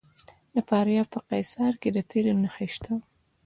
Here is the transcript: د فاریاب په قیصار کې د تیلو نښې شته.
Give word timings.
د 0.53 0.55
فاریاب 0.69 1.07
په 1.13 1.19
قیصار 1.29 1.73
کې 1.81 1.89
د 1.95 1.97
تیلو 2.09 2.31
نښې 2.41 2.67
شته. 2.73 2.93